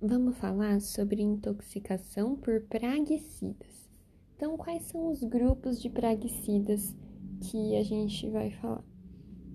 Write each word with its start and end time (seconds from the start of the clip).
vamos 0.00 0.36
falar 0.36 0.80
sobre 0.80 1.22
intoxicação 1.22 2.36
por 2.36 2.60
praguicidas. 2.62 3.88
Então, 4.36 4.56
quais 4.56 4.82
são 4.82 5.10
os 5.10 5.22
grupos 5.22 5.80
de 5.80 5.88
praguicidas 5.88 6.94
que 7.40 7.74
a 7.76 7.82
gente 7.82 8.28
vai 8.28 8.50
falar? 8.50 8.84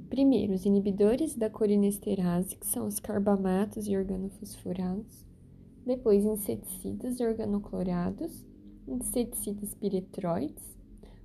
Primeiro, 0.09 0.54
os 0.54 0.65
inibidores 0.65 1.35
da 1.35 1.49
colinesterase, 1.49 2.55
que 2.55 2.67
são 2.67 2.88
os 2.88 2.99
carbamatos 2.99 3.88
e 3.88 3.96
organofosforados. 3.96 5.25
Depois, 5.86 6.25
inseticidas 6.25 7.20
organoclorados, 7.20 8.46
inseticidas 8.88 9.73
piretroides. 9.76 10.78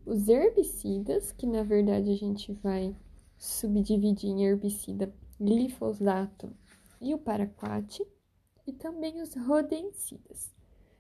Os 0.04 0.28
herbicidas, 0.28 1.32
que 1.32 1.46
na 1.46 1.64
verdade 1.64 2.10
a 2.10 2.16
gente 2.16 2.52
vai 2.52 2.94
subdividir 3.36 4.30
em 4.30 4.44
herbicida 4.44 5.12
glifosato 5.40 6.52
e 7.00 7.12
o 7.12 7.18
paraquat 7.18 8.06
e 8.66 8.72
também 8.72 9.20
os 9.20 9.34
rodencidas. 9.34 10.54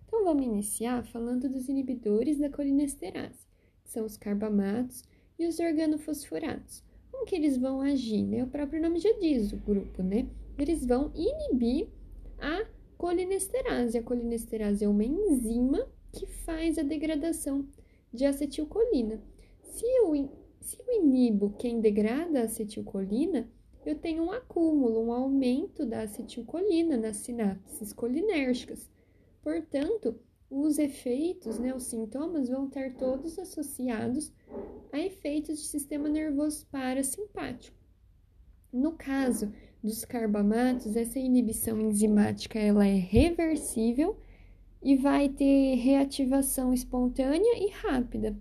Então, 0.06 0.24
vamos 0.24 0.46
iniciar 0.46 1.04
falando 1.04 1.48
dos 1.48 1.68
inibidores 1.68 2.38
da 2.38 2.48
colinesterase, 2.48 3.46
que 3.82 3.90
são 3.90 4.04
os 4.04 4.16
carbamatos 4.16 5.02
e 5.38 5.46
os 5.46 5.58
organofosforados. 5.58 6.82
Como 7.10 7.26
que 7.26 7.34
eles 7.34 7.56
vão 7.56 7.80
agir? 7.80 8.24
Né? 8.24 8.44
O 8.44 8.48
próprio 8.48 8.80
nome 8.80 8.98
já 8.98 9.12
diz, 9.18 9.52
o 9.52 9.56
grupo, 9.56 10.02
né? 10.02 10.28
Eles 10.58 10.86
vão 10.86 11.12
inibir 11.14 11.88
a 12.38 12.66
colinesterase. 12.96 13.98
A 13.98 14.02
colinesterase 14.02 14.84
é 14.84 14.88
uma 14.88 15.04
enzima 15.04 15.86
que 16.12 16.26
faz 16.26 16.78
a 16.78 16.82
degradação 16.82 17.66
de 18.12 18.24
acetilcolina. 18.24 19.20
Se 19.62 19.84
eu, 19.84 20.30
se 20.60 20.78
eu 20.80 21.02
inibo 21.02 21.50
quem 21.58 21.80
degrada 21.80 22.40
a 22.40 22.44
acetilcolina, 22.44 23.48
eu 23.86 23.94
tenho 23.94 24.24
um 24.24 24.32
acúmulo, 24.32 25.00
um 25.00 25.12
aumento 25.12 25.86
da 25.86 26.02
acetilcolina 26.02 26.96
nas 26.96 27.18
sinapses 27.18 27.92
colinérgicas. 27.92 28.90
Portanto, 29.40 30.18
os 30.50 30.78
efeitos, 30.78 31.58
né, 31.58 31.74
os 31.74 31.84
sintomas 31.84 32.48
vão 32.48 32.66
estar 32.66 32.94
todos 32.94 33.38
associados 33.38 34.32
a 34.92 34.98
efeitos 34.98 35.58
de 35.58 35.66
sistema 35.66 36.08
nervoso 36.08 36.66
parasimpático. 36.66 37.76
No 38.72 38.92
caso 38.92 39.52
dos 39.82 40.04
carbamatos, 40.04 40.96
essa 40.96 41.18
inibição 41.18 41.80
enzimática 41.80 42.58
ela 42.58 42.86
é 42.86 42.96
reversível 42.96 44.18
e 44.82 44.96
vai 44.96 45.28
ter 45.28 45.76
reativação 45.76 46.72
espontânea 46.72 47.58
e 47.58 47.70
rápida 47.70 48.36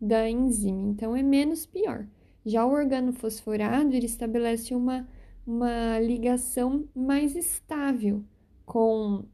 da 0.00 0.28
enzima, 0.28 0.90
então 0.90 1.14
é 1.16 1.22
menos 1.22 1.66
pior. 1.66 2.06
Já 2.44 2.64
o 2.64 2.72
organo 2.72 3.12
fosforado, 3.12 3.94
ele 3.94 4.06
estabelece 4.06 4.74
uma, 4.74 5.08
uma 5.46 5.98
ligação 5.98 6.88
mais 6.94 7.36
estável 7.36 8.24
com, 8.64 9.24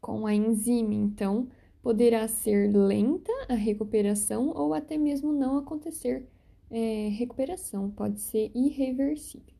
com 0.00 0.26
a 0.26 0.34
enzima, 0.34 0.94
então 0.94 1.48
poderá 1.82 2.28
ser 2.28 2.74
lenta 2.74 3.32
a 3.48 3.54
recuperação 3.54 4.52
ou 4.54 4.74
até 4.74 4.98
mesmo 4.98 5.32
não 5.32 5.56
acontecer 5.58 6.26
é, 6.70 7.08
recuperação, 7.08 7.90
pode 7.90 8.20
ser 8.20 8.50
irreversível. 8.54 9.54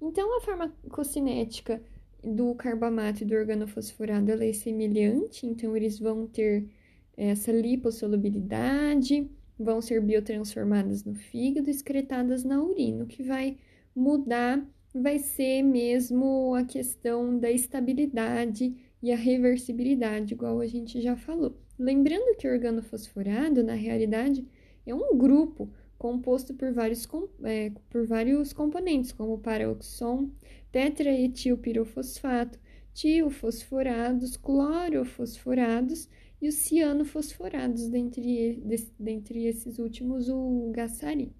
Então, 0.00 0.36
a 0.36 0.40
farmacocinética 0.40 1.82
do 2.22 2.54
carbamato 2.54 3.22
e 3.22 3.26
do 3.26 3.34
organofosforado 3.34 4.30
ela 4.30 4.44
é 4.44 4.52
semelhante, 4.52 5.46
então 5.46 5.76
eles 5.76 5.98
vão 5.98 6.26
ter 6.26 6.68
essa 7.16 7.52
lipossolubilidade, 7.52 9.30
vão 9.62 9.80
ser 9.80 10.00
biotransformadas 10.00 11.04
no 11.04 11.14
fígado, 11.14 11.70
excretadas 11.70 12.44
na 12.44 12.62
urina. 12.62 13.04
O 13.04 13.06
que 13.06 13.22
vai 13.22 13.56
mudar 13.94 14.64
vai 14.94 15.18
ser 15.18 15.62
mesmo 15.62 16.54
a 16.54 16.64
questão 16.64 17.38
da 17.38 17.50
estabilidade 17.50 18.74
e 19.02 19.12
a 19.12 19.16
reversibilidade, 19.16 20.34
igual 20.34 20.60
a 20.60 20.66
gente 20.66 21.00
já 21.00 21.16
falou. 21.16 21.56
Lembrando 21.78 22.36
que 22.36 22.46
o 22.46 22.52
organofosforado, 22.52 23.62
na 23.62 23.74
realidade, 23.74 24.46
é 24.86 24.94
um 24.94 25.16
grupo 25.16 25.70
composto 25.96 26.54
por 26.54 26.72
vários, 26.72 27.06
é, 27.44 27.72
por 27.88 28.06
vários 28.06 28.52
componentes, 28.52 29.12
como 29.12 29.38
paroxon, 29.38 30.30
tetraetilpirofosfato, 30.72 32.58
tiofosforados, 32.92 34.36
clorofosforados 34.36 36.08
e 36.40 36.48
os 36.48 36.54
cianofosforados, 36.54 37.88
dentre, 37.88 38.62
dentre 38.98 39.46
esses 39.46 39.78
últimos, 39.78 40.28
o 40.28 40.70
gassari. 40.72 41.32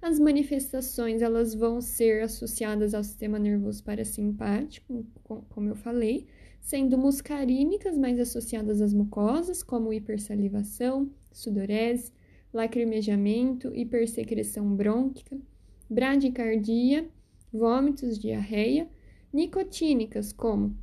As 0.00 0.18
manifestações 0.18 1.22
elas 1.22 1.54
vão 1.54 1.80
ser 1.80 2.22
associadas 2.22 2.92
ao 2.92 3.04
sistema 3.04 3.38
nervoso 3.38 3.84
parasimpático, 3.84 5.06
como 5.22 5.68
eu 5.68 5.76
falei, 5.76 6.26
sendo 6.60 6.98
muscarínicas 6.98 7.96
mais 7.96 8.18
associadas 8.18 8.80
às 8.80 8.92
mucosas, 8.92 9.62
como 9.62 9.92
hipersalivação, 9.92 11.10
sudorese, 11.32 12.12
lacrimejamento, 12.52 13.74
hipersecreção 13.74 14.74
brônquica, 14.74 15.38
bradicardia, 15.88 17.08
vômitos, 17.52 18.18
diarreia, 18.18 18.88
nicotínicas, 19.32 20.32
como 20.32 20.76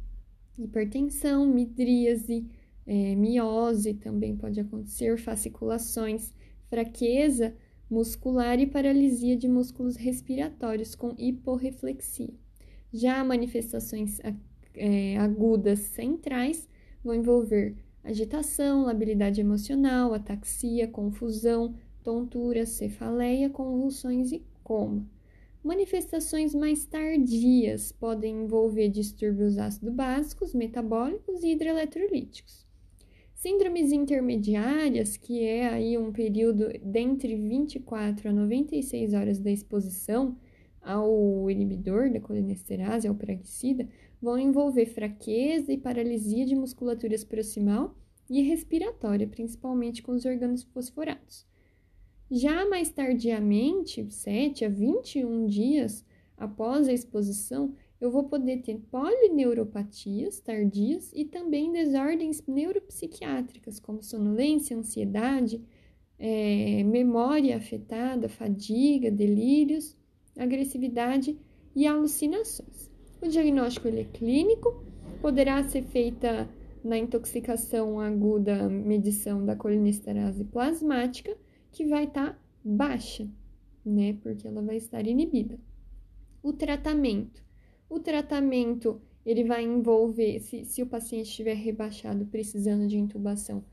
hipertensão, 0.58 1.46
midríase, 1.46 2.46
é, 2.85 3.16
miose 3.16 3.94
também 3.94 4.35
pode 4.35 4.59
acontecer, 4.59 5.17
fasciculações, 5.17 6.34
fraqueza 6.69 7.56
muscular 7.90 8.59
e 8.59 8.67
paralisia 8.67 9.35
de 9.35 9.47
músculos 9.47 9.95
respiratórios 9.95 10.94
com 10.94 11.16
hiporreflexia. 11.17 12.34
Já 12.94 13.23
manifestações 13.23 14.19
é, 14.75 15.17
agudas 15.17 15.79
centrais 15.79 16.69
vão 17.03 17.16
envolver 17.16 17.75
agitação, 18.03 18.85
labilidade 18.85 19.41
emocional, 19.41 20.13
ataxia, 20.13 20.88
confusão, 20.88 21.75
tontura, 22.03 22.66
cefaleia, 22.66 23.50
convulsões 23.50 24.31
e 24.31 24.44
coma. 24.63 25.06
Manifestações 25.63 26.56
mais 26.56 26.85
tardias 26.85 27.91
podem 27.91 28.44
envolver 28.44 28.88
distúrbios 28.90 29.57
ácido 29.57 29.91
básicos, 29.91 30.53
metabólicos 30.53 31.44
e 31.44 31.51
hidroeletrolíticos. 31.51 32.69
Síndromes 33.40 33.94
intermediárias, 33.94 35.16
que 35.16 35.46
é 35.46 35.70
aí 35.70 35.98
um 35.98 36.12
período 36.12 36.68
dentre 36.84 37.38
24 37.38 38.28
a 38.28 38.34
96 38.34 39.14
horas 39.14 39.40
da 39.40 39.50
exposição 39.50 40.36
ao 40.82 41.50
inibidor 41.50 42.12
da 42.12 42.20
colinesterase, 42.20 43.08
ao 43.08 43.16
praguicida, 43.16 43.88
vão 44.22 44.38
envolver 44.38 44.88
fraqueza 44.88 45.72
e 45.72 45.78
paralisia 45.78 46.46
de 46.46 46.54
musculaturas 46.54 47.24
proximal 47.24 47.96
e 48.30 48.42
respiratória, 48.42 49.26
principalmente 49.26 50.04
com 50.04 50.12
os 50.12 50.26
órgãos 50.26 50.64
fosforados. 50.64 51.48
Já 52.30 52.68
mais 52.68 52.90
tardiamente, 52.92 54.06
7 54.12 54.66
a 54.66 54.70
21 54.70 55.46
dias 55.46 56.06
após 56.36 56.90
a 56.90 56.94
exposição, 56.94 57.74
eu 58.00 58.10
vou 58.10 58.24
poder 58.24 58.62
ter 58.62 58.80
polineuropatias 58.90 60.40
tardias 60.40 61.12
e 61.14 61.26
também 61.26 61.72
desordens 61.72 62.42
neuropsiquiátricas, 62.48 63.80
como 63.80 64.02
sonolência, 64.02 64.78
ansiedade, 64.78 65.62
é, 66.18 66.84
memória 66.84 67.58
afetada, 67.58 68.30
fadiga, 68.30 69.12
delírios, 69.12 69.98
agressividade 70.38 71.38
e 71.76 71.86
alucinações. 71.86 72.90
O 73.22 73.28
diagnóstico 73.28 73.90
ele 73.90 74.02
é 74.02 74.06
clínico, 74.06 74.84
poderá 75.22 75.62
ser 75.68 75.84
feita 75.84 76.50
na 76.82 76.98
intoxicação 76.98 78.00
aguda 78.00 78.70
medição 78.70 79.46
da 79.46 79.58
colinesterase 79.58 80.46
plasmática, 80.46 81.36
que 81.70 81.86
vai 81.86 82.06
estar 82.06 82.34
tá 82.34 82.40
baixa, 82.64 83.28
né? 83.86 84.18
Porque 84.22 84.48
ela 84.48 84.62
vai 84.62 84.78
estar 84.78 85.06
inibida. 85.06 85.59
O 86.42 86.54
tratamento 86.54 87.44
o 87.90 88.00
tratamento 88.00 89.02
ele 89.26 89.44
vai 89.44 89.64
envolver, 89.64 90.40
se, 90.40 90.64
se 90.66 90.82
o 90.82 90.88
paciente 90.88 91.28
estiver 91.30 91.56
rebaixado, 91.56 92.26
precisando 92.26 92.88
de 92.88 92.97
intubação, 92.97 93.64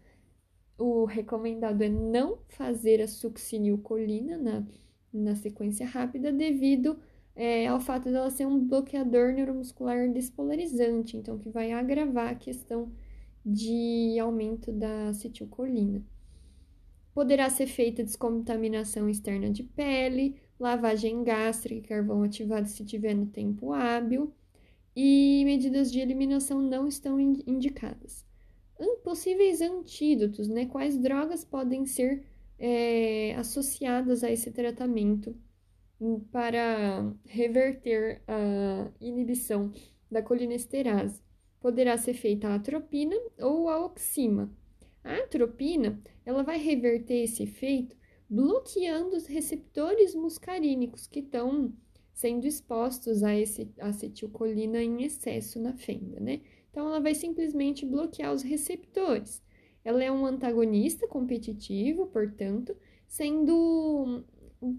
o 0.79 1.05
recomendado 1.05 1.83
é 1.83 1.89
não 1.89 2.39
fazer 2.49 3.01
a 3.01 3.09
succinilcolina 3.09 4.37
na, 4.37 4.67
na 5.13 5.35
sequência 5.35 5.87
rápida, 5.87 6.33
devido 6.33 6.99
é, 7.35 7.67
ao 7.67 7.81
fato 7.81 8.11
dela 8.11 8.31
ser 8.31 8.47
um 8.47 8.59
bloqueador 8.59 9.33
neuromuscular 9.33 10.11
despolarizante, 10.13 11.17
então 11.17 11.39
que 11.39 11.51
vai 11.51 11.73
agravar 11.73 12.31
a 12.33 12.35
questão 12.35 12.93
de 13.45 14.19
aumento 14.19 14.73
da 14.73 15.09
acetilcolina. 15.09 16.03
Poderá 17.17 17.49
ser 17.49 17.67
feita 17.67 18.05
descontaminação 18.05 19.09
externa 19.09 19.49
de 19.49 19.63
pele, 19.63 20.37
lavagem 20.61 21.25
gástrica, 21.25 21.89
carvão 21.89 22.23
ativado 22.23 22.69
se 22.69 22.85
tiver 22.85 23.15
no 23.15 23.25
tempo 23.25 23.73
hábil, 23.73 24.35
e 24.95 25.43
medidas 25.47 25.91
de 25.91 25.99
eliminação 25.99 26.61
não 26.61 26.87
estão 26.87 27.19
indicadas. 27.19 28.23
Possíveis 29.03 29.63
antídotos, 29.63 30.47
né? 30.47 30.67
Quais 30.67 30.99
drogas 30.99 31.43
podem 31.43 31.87
ser 31.87 32.23
é, 32.59 33.35
associadas 33.37 34.23
a 34.23 34.31
esse 34.31 34.51
tratamento 34.51 35.35
para 36.31 37.11
reverter 37.25 38.21
a 38.29 38.91
inibição 39.01 39.73
da 40.11 40.21
colinesterase? 40.21 41.25
poderá 41.67 41.97
ser 41.99 42.15
feita 42.15 42.49
a 42.49 42.55
atropina 42.55 43.17
ou 43.41 43.69
a 43.69 43.85
oxima. 43.85 44.49
A 45.06 45.19
atropina, 45.19 46.03
ela 46.25 46.43
vai 46.43 46.58
reverter 46.58 47.23
esse 47.23 47.44
efeito 47.44 47.97
bloqueando 48.29 49.17
os 49.17 49.26
receptores 49.26 50.17
muscarínicos 50.17 51.06
que 51.06 51.20
estão 51.20 51.73
sendo 52.12 52.44
expostos 52.44 53.23
a 53.23 53.32
esse 53.38 53.70
acetilcolina 53.79 54.82
em 54.82 55.05
excesso 55.05 55.61
na 55.61 55.75
fenda, 55.75 56.19
né? 56.19 56.41
Então, 56.70 56.88
ela 56.88 56.99
vai 56.99 57.14
simplesmente 57.14 57.87
bloquear 57.87 58.32
os 58.32 58.43
receptores. 58.43 59.41
Ela 59.85 60.03
é 60.03 60.11
um 60.11 60.26
antagonista 60.26 61.06
competitivo, 61.06 62.09
portanto, 62.09 62.76
sendo 63.06 64.25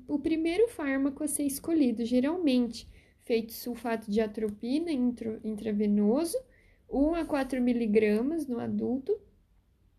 o 0.08 0.20
primeiro 0.20 0.68
fármaco 0.68 1.24
a 1.24 1.28
ser 1.28 1.44
escolhido, 1.44 2.04
geralmente, 2.04 2.86
feito 3.22 3.54
sulfato 3.54 4.12
de 4.12 4.20
atropina 4.20 4.92
intravenoso, 4.92 6.38
1 6.90 7.16
a 7.16 7.24
4 7.24 7.62
miligramas 7.62 8.46
no 8.46 8.60
adulto, 8.60 9.18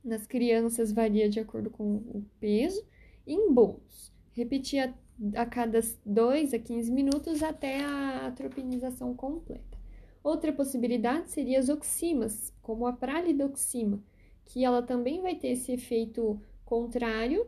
nas 0.04 0.26
crianças 0.26 0.92
varia 0.92 1.28
de 1.28 1.40
acordo 1.40 1.70
com 1.70 1.96
o 1.96 2.24
peso, 2.40 2.84
em 3.26 3.52
bolos. 3.52 4.12
Repetir 4.32 4.80
a 4.80 4.94
a 5.34 5.44
cada 5.44 5.80
2 6.06 6.54
a 6.54 6.58
15 6.58 6.92
minutos 6.92 7.42
até 7.42 7.80
a 7.80 8.26
atropinização 8.28 9.14
completa. 9.14 9.78
Outra 10.22 10.52
possibilidade 10.52 11.30
seria 11.30 11.58
as 11.58 11.68
oximas, 11.68 12.52
como 12.62 12.86
a 12.86 12.92
pralidoxima, 12.92 14.02
que 14.44 14.64
ela 14.64 14.82
também 14.82 15.20
vai 15.20 15.34
ter 15.34 15.48
esse 15.48 15.72
efeito 15.72 16.40
contrário 16.64 17.46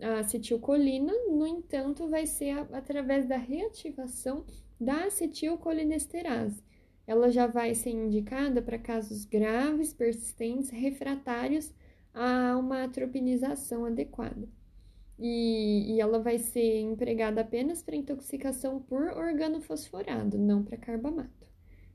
à 0.00 0.20
acetilcolina, 0.20 1.12
no 1.28 1.46
entanto, 1.46 2.08
vai 2.08 2.26
ser 2.26 2.50
a, 2.50 2.60
através 2.72 3.26
da 3.26 3.36
reativação 3.36 4.44
da 4.80 5.04
acetilcolinesterase. 5.04 6.62
Ela 7.06 7.30
já 7.30 7.46
vai 7.46 7.74
ser 7.74 7.90
indicada 7.90 8.62
para 8.62 8.78
casos 8.78 9.24
graves, 9.24 9.92
persistentes, 9.92 10.70
refratários 10.70 11.72
a 12.14 12.56
uma 12.58 12.84
atropinização 12.84 13.84
adequada 13.84 14.48
e, 15.18 15.94
e 15.94 16.00
ela 16.00 16.18
vai 16.18 16.36
ser 16.36 16.80
empregada 16.80 17.40
apenas 17.40 17.80
para 17.80 17.94
intoxicação 17.94 18.80
por 18.80 19.04
organofosforado, 19.08 20.36
não 20.36 20.64
para 20.64 20.76
carbamato. 20.76 21.46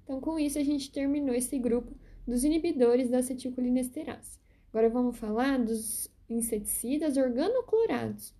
Então, 0.04 0.21
com 0.21 0.39
isso, 0.39 0.57
a 0.57 0.63
gente 0.63 0.89
terminou 0.89 1.36
esse 1.36 1.59
grupo 1.59 1.94
dos 2.25 2.45
inibidores 2.45 3.09
da 3.09 3.18
acetilcolinesterase. 3.18 4.39
Agora 4.69 4.89
vamos 4.89 5.18
falar 5.18 5.59
dos 5.59 6.09
inseticidas 6.30 7.18
organoclorados. 7.18 8.33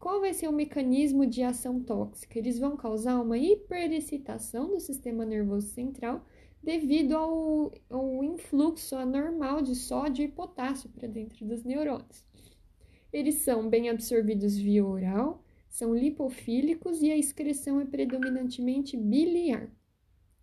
Qual 0.00 0.18
vai 0.18 0.32
ser 0.32 0.48
o 0.48 0.52
mecanismo 0.52 1.26
de 1.26 1.42
ação 1.42 1.78
tóxica? 1.78 2.38
Eles 2.38 2.58
vão 2.58 2.74
causar 2.74 3.20
uma 3.20 3.36
hiperexcitação 3.36 4.70
do 4.70 4.80
sistema 4.80 5.26
nervoso 5.26 5.68
central 5.68 6.24
devido 6.62 7.14
ao, 7.14 7.70
ao 7.90 8.24
influxo 8.24 8.96
anormal 8.96 9.60
de 9.60 9.74
sódio 9.74 10.24
e 10.24 10.28
potássio 10.28 10.88
para 10.88 11.06
dentro 11.06 11.44
dos 11.44 11.62
neurônios. 11.64 12.24
Eles 13.12 13.36
são 13.36 13.68
bem 13.68 13.90
absorvidos 13.90 14.56
via 14.56 14.82
oral, 14.82 15.44
são 15.68 15.94
lipofílicos 15.94 17.02
e 17.02 17.10
a 17.10 17.16
excreção 17.16 17.78
é 17.78 17.84
predominantemente 17.84 18.96
biliar. 18.96 19.70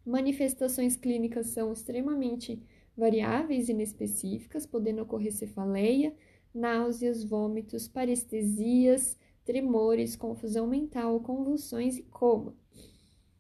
Manifestações 0.06 0.96
clínicas 0.96 1.48
são 1.48 1.74
extremamente 1.74 2.62
variáveis 2.96 3.70
e 3.70 3.72
inespecíficas, 3.72 4.68
podendo 4.68 5.02
ocorrer 5.02 5.34
cefaleia, 5.34 6.14
náuseas, 6.54 7.24
vômitos, 7.24 7.88
parestesias, 7.88 9.18
tremores, 9.48 10.18
confusão 10.18 10.68
mental, 10.68 11.22
convulsões 11.22 11.98
e 11.98 12.04
coma. 12.04 12.54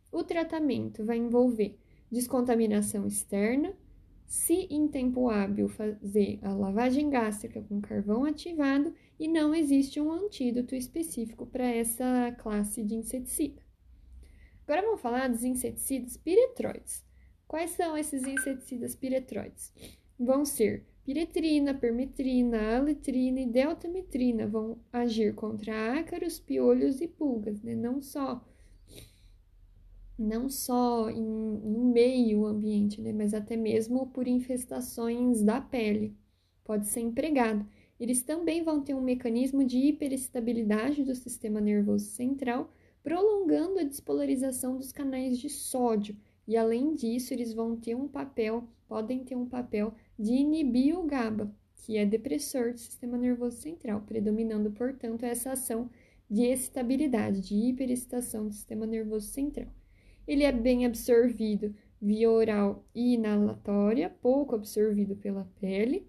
O 0.09 0.23
tratamento 0.23 1.03
vai 1.03 1.17
envolver 1.17 1.77
descontaminação 2.09 3.05
externa, 3.05 3.75
se 4.25 4.67
em 4.69 4.87
tempo 4.87 5.29
hábil 5.29 5.67
fazer 5.67 6.39
a 6.41 6.53
lavagem 6.53 7.09
gástrica 7.09 7.61
com 7.61 7.81
carvão 7.81 8.23
ativado 8.23 8.93
e 9.19 9.27
não 9.27 9.53
existe 9.53 9.99
um 9.99 10.09
antídoto 10.11 10.75
específico 10.75 11.45
para 11.45 11.65
essa 11.65 12.33
classe 12.39 12.83
de 12.83 12.95
inseticida. 12.95 13.61
Agora 14.63 14.81
vamos 14.81 15.01
falar 15.01 15.27
dos 15.27 15.43
inseticidas 15.43 16.15
piretroides. 16.15 17.05
Quais 17.47 17.71
são 17.71 17.97
esses 17.97 18.23
inseticidas 18.23 18.95
piretroides? 18.95 19.73
Vão 20.17 20.45
ser 20.45 20.85
piretrina, 21.07 21.73
permetrina, 21.73 22.75
aletrina 22.75 23.39
e 23.39 23.45
deltametrina. 23.45 24.45
Vão 24.45 24.77
agir 24.91 25.33
contra 25.33 25.97
ácaros, 25.97 26.37
piolhos 26.37 26.99
e 26.99 27.07
pulgas, 27.07 27.61
né? 27.63 27.73
Não 27.73 28.01
só 28.01 28.45
não 30.19 30.49
só 30.49 31.09
em, 31.09 31.23
no 31.23 31.85
meio 31.93 32.45
ambiente, 32.45 32.99
né, 32.99 33.13
mas 33.13 33.35
até 33.35 33.55
mesmo 33.55 34.07
por 34.07 34.27
infestações 34.27 35.43
da 35.43 35.61
pele. 35.61 36.17
Pode 36.65 36.87
ser 36.87 37.01
empregado. 37.01 37.65
Eles 37.99 38.23
também 38.23 38.63
vão 38.63 38.81
ter 38.81 38.95
um 38.95 39.01
mecanismo 39.01 39.63
de 39.63 39.77
hiperestabilidade 39.77 41.03
do 41.03 41.15
sistema 41.15 41.61
nervoso 41.61 42.05
central, 42.05 42.73
prolongando 43.01 43.79
a 43.79 43.83
despolarização 43.83 44.75
dos 44.75 44.91
canais 44.91 45.37
de 45.37 45.49
sódio. 45.49 46.17
E 46.47 46.57
além 46.57 46.95
disso, 46.95 47.33
eles 47.33 47.53
vão 47.53 47.77
ter 47.77 47.95
um 47.95 48.07
papel, 48.07 48.67
podem 48.87 49.23
ter 49.23 49.35
um 49.35 49.45
papel 49.45 49.93
de 50.17 50.33
inibir 50.33 50.97
o 50.97 51.03
GABA, 51.03 51.53
que 51.75 51.97
é 51.97 52.05
depressor 52.05 52.73
do 52.73 52.79
sistema 52.79 53.17
nervoso 53.17 53.57
central, 53.57 54.01
predominando, 54.01 54.71
portanto, 54.71 55.23
essa 55.23 55.51
ação 55.51 55.89
de 56.29 56.43
estabilidade, 56.43 57.41
de 57.41 57.55
hiperexcitação 57.55 58.47
do 58.47 58.53
sistema 58.53 58.85
nervoso 58.85 59.27
central. 59.27 59.67
Ele 60.27 60.43
é 60.43 60.51
bem 60.51 60.85
absorvido 60.85 61.73
via 62.01 62.29
oral 62.29 62.85
e 62.93 63.13
inalatória, 63.13 64.13
pouco 64.21 64.53
absorvido 64.55 65.15
pela 65.15 65.49
pele. 65.59 66.05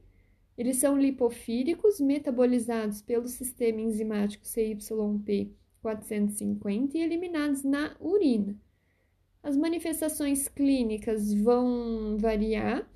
Eles 0.56 0.78
são 0.78 0.98
lipofílicos, 0.98 2.00
metabolizados 2.00 3.00
pelo 3.00 3.28
sistema 3.28 3.80
enzimático 3.80 4.44
CYP450 4.44 6.94
e 6.94 6.98
eliminados 6.98 7.62
na 7.62 7.96
urina. 8.00 8.56
As 9.40 9.56
manifestações 9.56 10.48
clínicas 10.48 11.32
vão 11.32 12.16
variar, 12.18 12.90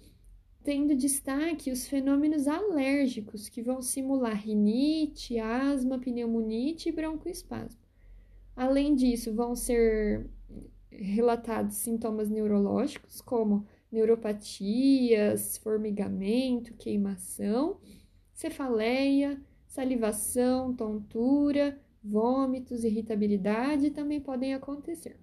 tendo 0.62 0.94
destaque 0.94 1.70
os 1.70 1.86
fenômenos 1.86 2.46
alérgicos, 2.46 3.48
que 3.48 3.62
vão 3.62 3.82
simular 3.82 4.36
rinite, 4.36 5.38
asma, 5.38 5.98
pneumonite 5.98 6.88
e 6.88 6.92
broncoespasmo. 6.92 7.80
Além 8.54 8.94
disso, 8.94 9.34
vão 9.34 9.56
ser 9.56 10.28
relatados 10.90 11.76
sintomas 11.76 12.28
neurológicos, 12.28 13.20
como 13.20 13.66
neuropatias, 13.90 15.56
formigamento, 15.58 16.74
queimação, 16.74 17.78
cefaleia, 18.32 19.40
salivação, 19.66 20.74
tontura, 20.74 21.80
vômitos, 22.02 22.84
irritabilidade 22.84 23.90
também 23.90 24.20
podem 24.20 24.54
acontecer. 24.54 25.16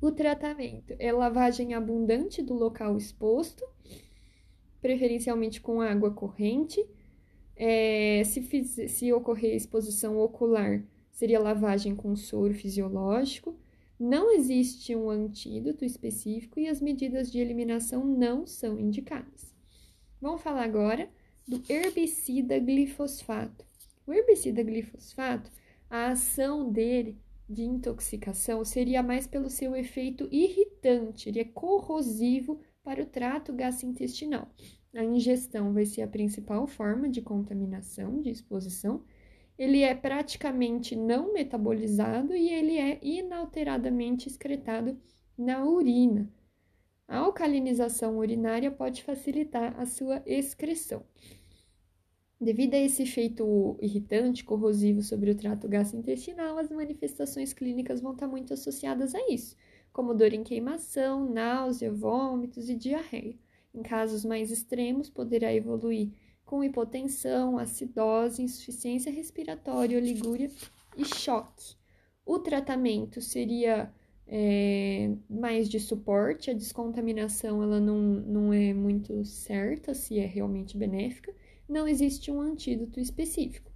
O 0.00 0.12
tratamento 0.12 0.94
é 0.98 1.10
lavagem 1.10 1.72
abundante 1.72 2.42
do 2.42 2.52
local 2.52 2.96
exposto, 2.96 3.64
preferencialmente 4.80 5.60
com 5.60 5.80
água 5.80 6.10
corrente. 6.10 6.84
É, 7.56 8.22
se, 8.24 8.42
fiz, 8.42 8.76
se 8.90 9.12
ocorrer 9.12 9.54
exposição 9.54 10.18
ocular, 10.18 10.84
seria 11.10 11.40
lavagem 11.40 11.96
com 11.96 12.14
soro 12.14 12.52
fisiológico. 12.52 13.58
Não 13.98 14.30
existe 14.30 14.94
um 14.94 15.08
antídoto 15.08 15.82
específico 15.82 16.60
e 16.60 16.68
as 16.68 16.82
medidas 16.82 17.32
de 17.32 17.38
eliminação 17.38 18.04
não 18.04 18.46
são 18.46 18.78
indicadas. 18.78 19.54
Vamos 20.20 20.42
falar 20.42 20.64
agora 20.64 21.08
do 21.48 21.62
herbicida 21.72 22.58
glifosfato. 22.58 23.64
O 24.06 24.12
herbicida 24.12 24.62
glifosfato, 24.62 25.50
a 25.88 26.08
ação 26.08 26.70
dele 26.70 27.18
de 27.48 27.62
intoxicação 27.62 28.64
seria 28.64 29.02
mais 29.02 29.26
pelo 29.26 29.48
seu 29.48 29.76
efeito 29.76 30.28
irritante, 30.32 31.28
ele 31.28 31.40
é 31.40 31.44
corrosivo 31.44 32.60
para 32.82 33.02
o 33.02 33.06
trato 33.06 33.52
gastrointestinal. 33.52 34.48
A 34.94 35.04
ingestão 35.04 35.72
vai 35.72 35.84
ser 35.84 36.02
a 36.02 36.08
principal 36.08 36.66
forma 36.66 37.08
de 37.08 37.20
contaminação, 37.20 38.20
de 38.20 38.30
exposição, 38.30 39.04
ele 39.58 39.82
é 39.82 39.94
praticamente 39.94 40.94
não 40.94 41.32
metabolizado 41.32 42.34
e 42.34 42.50
ele 42.50 42.78
é 42.78 42.98
inalteradamente 43.02 44.28
excretado 44.28 44.98
na 45.36 45.64
urina. 45.64 46.30
A 47.08 47.18
alcalinização 47.18 48.18
urinária 48.18 48.70
pode 48.70 49.02
facilitar 49.02 49.78
a 49.78 49.86
sua 49.86 50.22
excreção. 50.26 51.04
Devido 52.38 52.74
a 52.74 52.78
esse 52.78 53.02
efeito 53.02 53.78
irritante, 53.80 54.44
corrosivo 54.44 55.02
sobre 55.02 55.30
o 55.30 55.34
trato 55.34 55.66
gastrointestinal, 55.66 56.58
as 56.58 56.68
manifestações 56.68 57.54
clínicas 57.54 58.00
vão 58.00 58.12
estar 58.12 58.28
muito 58.28 58.52
associadas 58.52 59.14
a 59.14 59.30
isso, 59.30 59.56
como 59.90 60.12
dor 60.12 60.34
em 60.34 60.44
queimação, 60.44 61.28
náusea, 61.32 61.90
vômitos 61.90 62.68
e 62.68 62.76
diarreia. 62.76 63.38
Em 63.74 63.82
casos 63.82 64.22
mais 64.24 64.50
extremos, 64.50 65.08
poderá 65.08 65.52
evoluir 65.54 66.10
com 66.44 66.62
hipotensão, 66.62 67.58
acidose, 67.58 68.42
insuficiência 68.42 69.10
respiratória, 69.10 69.98
oligúria 69.98 70.50
e 70.96 71.04
choque. 71.04 71.74
O 72.24 72.38
tratamento 72.38 73.20
seria 73.20 73.90
é, 74.26 75.10
mais 75.28 75.68
de 75.68 75.80
suporte. 75.80 76.50
A 76.50 76.54
descontaminação 76.54 77.62
ela 77.62 77.80
não, 77.80 77.98
não 77.98 78.52
é 78.52 78.74
muito 78.74 79.24
certa 79.24 79.94
se 79.94 80.18
é 80.18 80.26
realmente 80.26 80.76
benéfica. 80.76 81.34
Não 81.68 81.86
existe 81.88 82.30
um 82.30 82.40
antídoto 82.40 83.00
específico. 83.00 83.70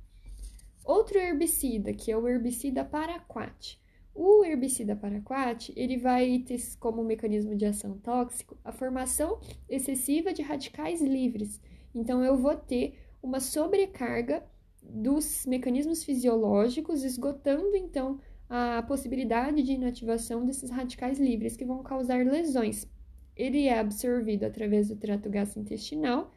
Outro 0.84 1.18
herbicida, 1.18 1.92
que 1.92 2.10
é 2.10 2.16
o 2.16 2.26
herbicida 2.26 2.84
paraquat. 2.84 3.80
O 4.14 4.44
herbicida 4.44 4.96
paraquat, 4.96 5.72
ele 5.76 5.96
vai 5.96 6.40
ter 6.40 6.60
como 6.78 7.04
mecanismo 7.04 7.54
de 7.54 7.66
ação 7.66 7.98
tóxico 7.98 8.58
a 8.64 8.72
formação 8.72 9.40
excessiva 9.68 10.32
de 10.32 10.42
radicais 10.42 11.00
livres. 11.00 11.60
Então, 11.94 12.24
eu 12.24 12.36
vou 12.36 12.54
ter 12.56 12.98
uma 13.22 13.40
sobrecarga 13.40 14.44
dos 14.82 15.46
mecanismos 15.46 16.02
fisiológicos, 16.02 17.04
esgotando 17.04 17.76
então 17.76 18.18
a 18.48 18.82
possibilidade 18.82 19.62
de 19.62 19.72
inativação 19.72 20.44
desses 20.44 20.70
radicais 20.70 21.20
livres 21.20 21.56
que 21.56 21.64
vão 21.64 21.82
causar 21.82 22.26
lesões. 22.26 22.88
Ele 23.36 23.66
é 23.66 23.78
absorvido 23.78 24.44
através 24.44 24.88
do 24.88 24.96
trato 24.96 25.30
gastrointestinal, 25.30 26.32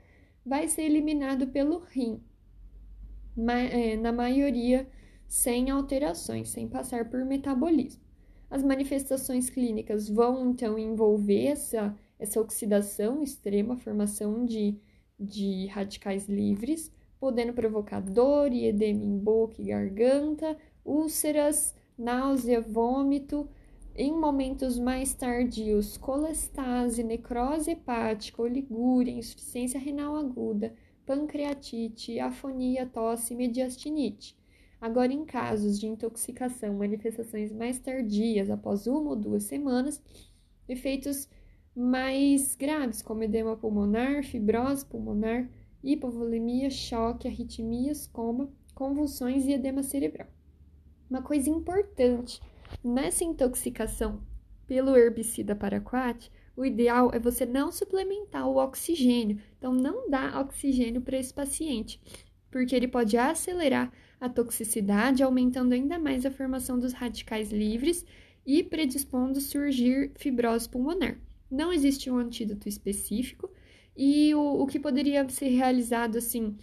vai 0.45 0.67
ser 0.67 0.83
eliminado 0.83 1.47
pelo 1.47 1.79
rim, 1.79 2.21
é, 3.47 3.97
na 3.97 4.11
maioria 4.11 4.87
sem 5.27 5.69
alterações, 5.69 6.49
sem 6.49 6.67
passar 6.67 7.09
por 7.09 7.25
metabolismo. 7.25 8.03
As 8.49 8.63
manifestações 8.63 9.49
clínicas 9.49 10.07
vão 10.07 10.51
então 10.51 10.77
envolver 10.77 11.45
essa, 11.47 11.97
essa 12.19 12.39
oxidação 12.39 13.23
extrema, 13.23 13.77
formação 13.77 14.45
de, 14.45 14.77
de 15.19 15.65
radicais 15.67 16.29
livres, 16.29 16.91
podendo 17.19 17.53
provocar 17.53 17.99
dor 17.99 18.51
e 18.51 18.65
edema 18.65 19.03
em 19.03 19.17
boca 19.17 19.59
e 19.59 19.65
garganta, 19.65 20.55
úlceras, 20.85 21.73
náusea, 21.97 22.61
vômito. 22.61 23.49
Em 23.95 24.11
momentos 24.11 24.79
mais 24.79 25.13
tardios, 25.13 25.97
colestase, 25.97 27.03
necrose 27.03 27.69
hepática, 27.69 28.41
oligúria, 28.41 29.11
insuficiência 29.11 29.79
renal 29.79 30.15
aguda, 30.15 30.73
pancreatite, 31.05 32.19
afonia, 32.19 32.87
tosse 32.87 33.35
mediastinite. 33.35 34.35
Agora, 34.81 35.13
em 35.13 35.23
casos 35.23 35.79
de 35.79 35.85
intoxicação, 35.85 36.73
manifestações 36.73 37.53
mais 37.53 37.77
tardias, 37.77 38.49
após 38.49 38.87
uma 38.87 39.11
ou 39.11 39.15
duas 39.15 39.43
semanas, 39.43 40.01
efeitos 40.67 41.29
mais 41.75 42.55
graves, 42.55 42.99
como 43.03 43.21
edema 43.21 43.55
pulmonar, 43.55 44.23
fibrose 44.23 44.83
pulmonar, 44.83 45.47
hipovolemia, 45.83 46.71
choque, 46.71 47.27
arritmias, 47.27 48.07
coma, 48.07 48.51
convulsões 48.73 49.45
e 49.45 49.53
edema 49.53 49.83
cerebral. 49.83 50.27
Uma 51.07 51.21
coisa 51.21 51.47
importante 51.47 52.41
nessa 52.83 53.23
intoxicação 53.23 54.21
pelo 54.65 54.95
herbicida 54.95 55.55
paraquat, 55.55 56.31
o 56.55 56.65
ideal 56.65 57.11
é 57.13 57.19
você 57.19 57.45
não 57.45 57.71
suplementar 57.71 58.47
o 58.47 58.57
oxigênio. 58.57 59.39
Então, 59.57 59.73
não 59.73 60.09
dá 60.09 60.39
oxigênio 60.39 61.01
para 61.01 61.17
esse 61.17 61.33
paciente, 61.33 61.99
porque 62.49 62.75
ele 62.75 62.87
pode 62.87 63.17
acelerar 63.17 63.91
a 64.19 64.29
toxicidade, 64.29 65.23
aumentando 65.23 65.73
ainda 65.73 65.99
mais 65.99 66.25
a 66.25 66.31
formação 66.31 66.79
dos 66.79 66.93
radicais 66.93 67.51
livres 67.51 68.05
e 68.45 68.63
predispondo 68.63 69.41
surgir 69.41 70.11
fibrose 70.15 70.69
pulmonar. 70.69 71.17
Não 71.49 71.73
existe 71.73 72.09
um 72.09 72.17
antídoto 72.17 72.69
específico, 72.69 73.49
e 73.95 74.33
o, 74.33 74.61
o 74.61 74.67
que 74.67 74.79
poderia 74.79 75.27
ser 75.29 75.49
realizado 75.49 76.17
assim 76.17 76.57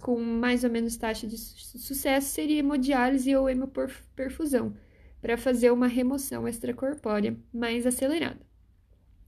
com 0.00 0.20
mais 0.20 0.64
ou 0.64 0.70
menos 0.70 0.96
taxa 0.96 1.26
de 1.26 1.38
su 1.38 1.78
sucesso 1.78 2.28
seria 2.28 2.58
hemodiálise 2.58 3.34
ou 3.34 3.48
hemoperfusão, 3.48 4.74
para 5.24 5.38
fazer 5.38 5.72
uma 5.72 5.86
remoção 5.86 6.46
extracorpórea 6.46 7.34
mais 7.50 7.86
acelerada. 7.86 8.46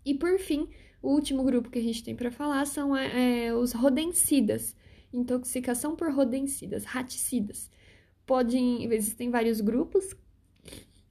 E 0.04 0.12
por 0.12 0.38
fim, 0.38 0.68
o 1.00 1.08
último 1.08 1.42
grupo 1.42 1.70
que 1.70 1.78
a 1.78 1.82
gente 1.82 2.04
tem 2.04 2.14
para 2.14 2.30
falar 2.30 2.66
são 2.66 2.94
é, 2.94 3.46
é, 3.46 3.54
os 3.54 3.72
rodencidas, 3.72 4.76
intoxicação 5.10 5.96
por 5.96 6.12
rodencidas, 6.12 6.84
raticidas. 6.84 7.70
Podem, 8.26 8.84
existem 8.92 9.30
vários 9.30 9.62
grupos. 9.62 10.14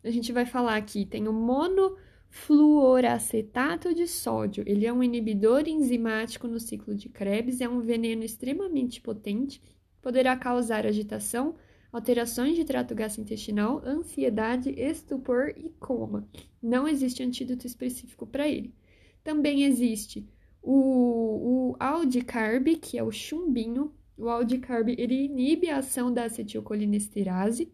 A 0.03 0.11
gente 0.11 0.31
vai 0.31 0.45
falar 0.45 0.75
aqui, 0.75 1.03
tem 1.03 1.27
o 1.27 1.33
mono 1.33 1.97
fluoracetato 2.29 3.91
de 3.91 4.05
sódio. 4.05 4.63
Ele 4.67 4.85
é 4.85 4.93
um 4.93 5.01
inibidor 5.01 5.67
enzimático 5.67 6.47
no 6.47 6.59
ciclo 6.59 6.93
de 6.93 7.09
Krebs, 7.09 7.59
é 7.59 7.67
um 7.67 7.81
veneno 7.81 8.23
extremamente 8.23 9.01
potente, 9.01 9.59
poderá 9.99 10.37
causar 10.37 10.85
agitação, 10.85 11.55
alterações 11.95 12.57
de 12.57 12.65
trato 12.65 12.93
gastrointestinal, 12.93 13.81
ansiedade, 13.85 14.69
estupor 14.69 15.53
e 15.55 15.69
coma. 15.79 16.27
Não 16.61 16.85
existe 16.85 17.23
antídoto 17.23 17.65
específico 17.65 18.27
para 18.27 18.45
ele. 18.49 18.75
Também 19.23 19.63
existe 19.63 20.27
o, 20.61 21.71
o 21.71 21.75
aldicarb, 21.79 22.75
que 22.75 22.97
é 22.97 23.03
o 23.03 23.13
chumbinho. 23.13 23.93
O 24.17 24.27
aldicarb 24.27 24.89
ele 24.89 25.23
inibe 25.23 25.69
a 25.69 25.77
ação 25.77 26.13
da 26.13 26.25
acetilcolinesterase 26.25 27.71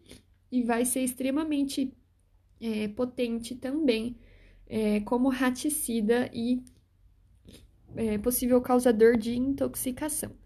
e 0.52 0.62
vai 0.62 0.84
ser 0.84 1.00
extremamente 1.00 1.92
é, 2.60 2.86
potente 2.86 3.56
também 3.56 4.16
é, 4.68 5.00
como 5.00 5.30
raticida 5.30 6.30
e 6.32 6.62
é, 7.96 8.18
possível 8.18 8.60
causador 8.60 9.16
de 9.16 9.36
intoxicação. 9.36 10.41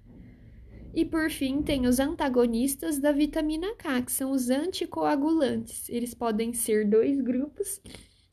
E 0.96 1.04
por 1.04 1.30
fim, 1.30 1.60
tem 1.60 1.86
os 1.86 2.00
antagonistas 2.00 2.98
da 2.98 3.12
vitamina 3.12 3.74
K, 3.74 4.00
que 4.00 4.10
são 4.10 4.30
os 4.30 4.48
anticoagulantes. 4.48 5.90
Eles 5.90 6.14
podem 6.14 6.54
ser 6.54 6.88
dois 6.88 7.20
grupos 7.20 7.82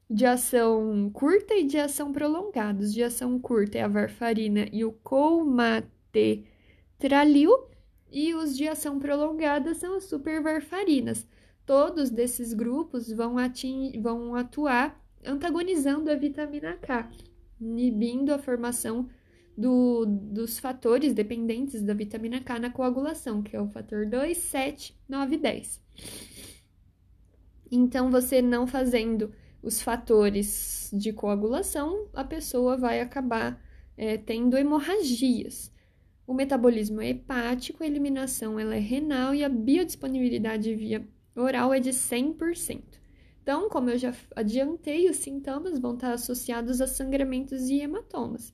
de 0.10 0.26
ação 0.26 1.10
curta 1.12 1.54
e 1.56 1.66
de 1.66 1.78
ação 1.78 2.14
prolongada. 2.14 2.82
Os 2.82 2.94
de 2.94 3.04
ação 3.04 3.38
curta 3.38 3.80
é 3.80 3.82
a 3.82 3.90
varfarina 3.90 4.66
e 4.72 4.86
o 4.86 4.94
colmatetralil, 4.94 7.52
e 8.10 8.34
os 8.34 8.56
de 8.56 8.66
ação 8.66 8.98
prolongada 8.98 9.74
são 9.74 9.98
as 9.98 10.06
supervarfarinas. 10.06 11.28
Todos 11.66 12.10
desses 12.10 12.54
grupos 12.54 13.12
vão, 13.12 13.36
vão 14.02 14.36
atuar 14.36 15.04
antagonizando 15.26 16.10
a 16.10 16.16
vitamina 16.16 16.78
K, 16.78 17.10
inibindo 17.60 18.34
a 18.34 18.40
formação 18.40 19.10
do, 19.58 20.06
dos 20.06 20.60
fatores 20.60 21.14
dependentes 21.14 21.82
da 21.82 21.94
vitamina 21.94 22.42
K 22.42 22.60
na 22.60 22.70
coagulação, 22.70 23.42
que 23.42 23.56
é 23.56 23.62
o 23.62 23.68
fator 23.68 24.06
2, 24.06 24.38
7, 24.38 24.98
9 25.08 25.36
e 25.36 25.38
10. 25.38 25.82
Então, 27.72 28.12
você 28.12 28.42
não 28.42 28.68
fazendo 28.68 29.34
os 29.62 29.82
fatores 29.82 30.90
de 30.94 31.14
coagulação, 31.14 32.08
a 32.14 32.24
pessoa 32.24 32.78
vai 32.78 33.00
acabar 33.00 33.62
é, 33.96 34.18
tendo 34.18 34.58
hemorragias. 34.58 35.72
O 36.26 36.34
metabolismo 36.34 37.02
é 37.02 37.10
hepático, 37.10 37.84
a 37.84 37.88
eliminação 37.88 38.60
ela 38.60 38.76
é 38.76 38.80
renal 38.80 39.34
e 39.34 39.44
a 39.44 39.50
biodisponibilidade 39.50 40.74
via 40.76 41.08
oral 41.36 41.74
é 41.74 41.80
de 41.80 41.92
100%. 41.92 42.82
Então, 43.42 43.70
como 43.70 43.90
eu 43.90 43.98
já 43.98 44.14
adiantei, 44.36 45.10
os 45.10 45.18
sintomas 45.18 45.78
vão 45.78 45.96
estar 45.96 46.14
associados 46.14 46.80
a 46.80 46.88
sangramentos 46.88 47.70
e 47.70 47.80
hematomas. 47.82 48.54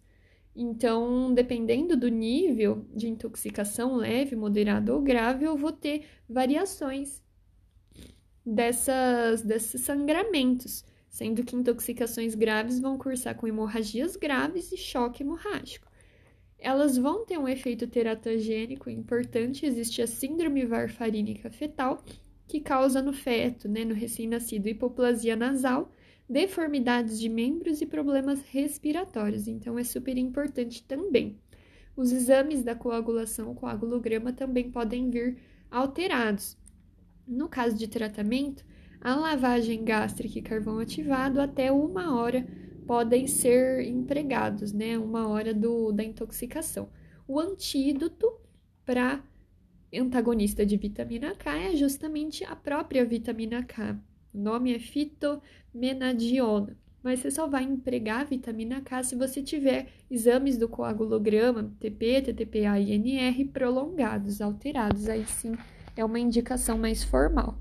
Então, 0.61 1.33
dependendo 1.33 1.95
do 1.95 2.09
nível 2.09 2.85
de 2.93 3.07
intoxicação 3.07 3.95
leve, 3.95 4.35
moderada 4.35 4.93
ou 4.93 5.01
grave, 5.01 5.45
eu 5.45 5.55
vou 5.55 5.71
ter 5.71 6.03
variações 6.27 7.23
dessas, 8.45 9.41
desses 9.41 9.79
sangramentos, 9.79 10.83
sendo 11.07 11.45
que 11.45 11.55
intoxicações 11.55 12.35
graves 12.35 12.77
vão 12.77 12.97
cursar 12.97 13.35
com 13.35 13.47
hemorragias 13.47 14.17
graves 14.17 14.73
e 14.73 14.75
choque 14.75 15.23
hemorrágico. 15.23 15.87
Elas 16.57 16.97
vão 16.97 17.25
ter 17.25 17.37
um 17.37 17.47
efeito 17.47 17.87
teratogênico 17.87 18.89
importante, 18.89 19.65
existe 19.65 20.01
a 20.01 20.07
síndrome 20.07 20.65
varfarínica 20.65 21.49
fetal, 21.49 22.03
que 22.45 22.59
causa 22.59 23.01
no 23.01 23.13
feto, 23.13 23.69
né, 23.69 23.85
no 23.85 23.95
recém-nascido, 23.95 24.67
hipoplasia 24.67 25.37
nasal, 25.37 25.89
deformidades 26.29 27.19
de 27.19 27.27
membros 27.27 27.81
e 27.81 27.85
problemas 27.85 28.41
respiratórios. 28.43 29.47
Então, 29.47 29.79
é 29.79 29.83
super 29.83 30.17
importante 30.17 30.83
também. 30.83 31.39
Os 31.95 32.11
exames 32.11 32.63
da 32.63 32.75
coagulação, 32.75 33.51
o 33.51 33.55
coagulograma, 33.55 34.31
também 34.31 34.69
podem 34.69 35.09
vir 35.09 35.37
alterados. 35.71 36.55
No 37.27 37.49
caso 37.49 37.75
de 37.75 37.87
tratamento, 37.87 38.63
a 39.01 39.15
lavagem 39.15 39.83
gástrica 39.83 40.39
e 40.39 40.41
carvão 40.41 40.79
ativado 40.79 41.41
até 41.41 41.71
uma 41.71 42.15
hora 42.15 42.47
podem 42.85 43.27
ser 43.27 43.81
empregados, 43.85 44.71
né? 44.71 44.97
Uma 44.97 45.27
hora 45.27 45.53
do, 45.53 45.91
da 45.91 46.03
intoxicação. 46.03 46.89
O 47.27 47.39
antídoto 47.39 48.31
para 48.85 49.23
antagonista 49.93 50.65
de 50.65 50.75
vitamina 50.77 51.35
K 51.35 51.55
é 51.55 51.75
justamente 51.75 52.43
a 52.43 52.55
própria 52.55 53.05
vitamina 53.05 53.63
K. 53.63 53.99
O 54.33 54.37
nome 54.37 54.75
é 54.75 54.79
fitomenadiona, 54.79 56.77
mas 57.01 57.19
você 57.19 57.31
só 57.31 57.47
vai 57.47 57.63
empregar 57.63 58.21
a 58.21 58.25
vitamina 58.25 58.81
K 58.81 59.03
se 59.03 59.15
você 59.15 59.41
tiver 59.41 59.87
exames 60.09 60.57
do 60.57 60.67
coagulograma, 60.67 61.73
TP, 61.79 62.21
TTPA 62.21 62.79
e 62.79 62.91
NR 62.91 63.45
prolongados, 63.45 64.41
alterados. 64.41 65.07
Aí 65.07 65.25
sim 65.25 65.53
é 65.95 66.03
uma 66.03 66.19
indicação 66.19 66.77
mais 66.77 67.03
formal. 67.03 67.57